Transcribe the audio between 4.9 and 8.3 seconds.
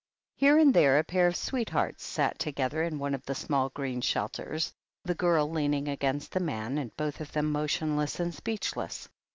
^the girl leaning against the man, and both of them motionless